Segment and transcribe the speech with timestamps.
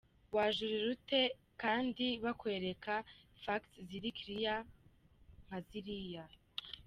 [0.35, 1.21] wajurira ute
[1.61, 2.93] kando bakwereka
[3.43, 4.59] facts ziri clear
[5.45, 6.23] nkaziriya.